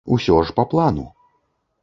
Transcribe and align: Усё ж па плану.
Усё 0.15 0.37
ж 0.51 0.55
па 0.61 0.65
плану. 0.71 1.05